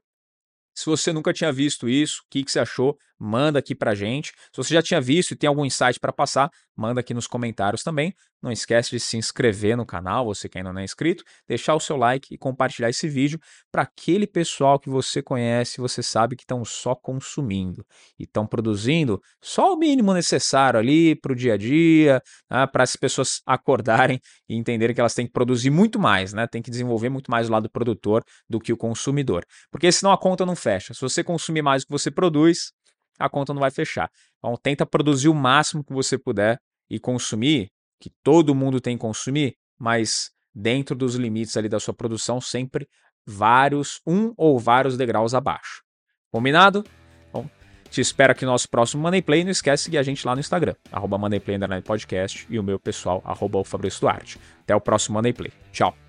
Se 0.76 0.86
você 0.86 1.12
nunca 1.12 1.32
tinha 1.32 1.52
visto 1.52 1.88
isso, 1.88 2.20
o 2.26 2.28
que, 2.30 2.44
que 2.44 2.52
você 2.52 2.60
achou? 2.60 2.96
Manda 3.18 3.58
aqui 3.58 3.74
pra 3.74 3.94
gente. 3.94 4.32
Se 4.52 4.56
você 4.56 4.74
já 4.74 4.82
tinha 4.82 5.00
visto 5.00 5.32
e 5.32 5.36
tem 5.36 5.48
algum 5.48 5.64
insight 5.64 5.98
para 5.98 6.12
passar, 6.12 6.50
manda 6.76 7.00
aqui 7.00 7.14
nos 7.14 7.26
comentários 7.26 7.82
também. 7.82 8.14
Não 8.42 8.52
esquece 8.52 8.90
de 8.90 9.00
se 9.00 9.16
inscrever 9.16 9.76
no 9.76 9.86
canal, 9.86 10.26
você 10.26 10.48
que 10.48 10.58
ainda 10.58 10.72
não 10.72 10.80
é 10.80 10.84
inscrito, 10.84 11.24
deixar 11.48 11.74
o 11.74 11.80
seu 11.80 11.96
like 11.96 12.34
e 12.34 12.38
compartilhar 12.38 12.90
esse 12.90 13.08
vídeo 13.08 13.40
para 13.72 13.82
aquele 13.82 14.26
pessoal 14.26 14.78
que 14.78 14.90
você 14.90 15.22
conhece, 15.22 15.80
você 15.80 16.02
sabe 16.02 16.36
que 16.36 16.42
estão 16.42 16.64
só 16.64 16.94
consumindo 16.94 17.84
e 18.18 18.24
estão 18.24 18.46
produzindo 18.46 19.20
só 19.42 19.72
o 19.72 19.76
mínimo 19.76 20.12
necessário 20.12 20.78
ali 20.78 21.16
para 21.16 21.32
o 21.32 21.34
dia 21.34 21.54
a 21.54 21.56
dia, 21.56 22.22
né, 22.50 22.66
para 22.66 22.82
as 22.82 22.94
pessoas 22.94 23.40
acordarem 23.46 24.20
e 24.48 24.54
entenderem 24.54 24.94
que 24.94 25.00
elas 25.00 25.14
têm 25.14 25.26
que 25.26 25.32
produzir 25.32 25.70
muito 25.70 25.98
mais, 25.98 26.32
né? 26.32 26.46
Tem 26.46 26.62
que 26.62 26.70
desenvolver 26.70 27.08
muito 27.08 27.30
mais 27.30 27.48
o 27.48 27.52
lado 27.52 27.70
produtor 27.70 28.22
do 28.48 28.60
que 28.60 28.72
o 28.72 28.76
consumidor. 28.76 29.44
Porque 29.70 29.90
senão 29.90 30.12
a 30.12 30.18
conta 30.18 30.44
não 30.44 30.54
fecha. 30.54 30.94
Se 30.94 31.00
você 31.00 31.24
consumir 31.24 31.62
mais 31.62 31.82
do 31.82 31.86
que 31.86 31.92
você 31.92 32.10
produz, 32.10 32.72
a 33.18 33.28
conta 33.28 33.52
não 33.52 33.60
vai 33.60 33.70
fechar. 33.70 34.10
Então 34.38 34.56
tenta 34.56 34.86
produzir 34.86 35.28
o 35.28 35.34
máximo 35.34 35.84
que 35.84 35.92
você 35.92 36.18
puder 36.18 36.58
e 36.88 36.98
consumir, 36.98 37.70
que 38.00 38.10
todo 38.22 38.54
mundo 38.54 38.80
tem 38.80 38.96
que 38.96 39.00
consumir, 39.00 39.56
mas 39.78 40.30
dentro 40.54 40.94
dos 40.94 41.14
limites 41.14 41.56
ali 41.56 41.68
da 41.68 41.80
sua 41.80 41.92
produção, 41.92 42.40
sempre 42.40 42.88
vários, 43.26 44.00
um 44.06 44.32
ou 44.36 44.58
vários 44.58 44.96
degraus 44.96 45.34
abaixo. 45.34 45.82
Combinado? 46.30 46.84
Bom, 47.32 47.48
te 47.90 48.00
espero 48.00 48.32
aqui 48.32 48.44
no 48.44 48.52
nosso 48.52 48.68
próximo 48.68 49.02
Money 49.02 49.22
Play. 49.22 49.44
Não 49.44 49.50
esquece 49.50 49.82
de 49.82 49.84
seguir 49.84 49.98
a 49.98 50.02
gente 50.02 50.26
lá 50.26 50.34
no 50.34 50.40
Instagram, 50.40 50.74
arroba 50.92 51.18
Money 51.18 51.40
Play 51.40 51.58
Podcast 51.84 52.46
e 52.48 52.58
o 52.58 52.62
meu 52.62 52.78
pessoal, 52.78 53.20
arroba 53.24 53.58
o 53.58 53.64
Fabrício 53.64 54.00
Duarte. 54.00 54.38
Até 54.60 54.74
o 54.74 54.80
próximo 54.80 55.14
Money 55.14 55.32
Play. 55.32 55.52
Tchau. 55.72 56.05